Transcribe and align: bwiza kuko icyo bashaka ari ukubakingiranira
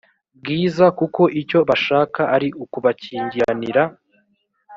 bwiza 0.39 0.85
kuko 0.99 1.21
icyo 1.41 1.59
bashaka 1.69 2.21
ari 2.35 2.47
ukubakingiranira 2.63 3.83